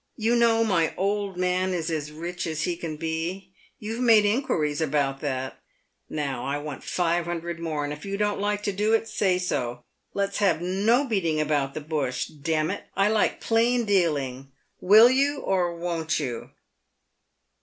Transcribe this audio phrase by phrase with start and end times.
[0.17, 3.53] You know my old man is as rich as he can be.
[3.77, 5.59] You've made inquiries about that.
[6.09, 9.37] Now, I want five hundred more, and, if you don't like to do it, say
[9.37, 9.83] so.
[10.15, 12.25] Let's have no beating about the bush.
[12.25, 12.85] D— n it!
[12.95, 14.51] I like plain dealing.
[14.79, 16.49] Will you, or won't you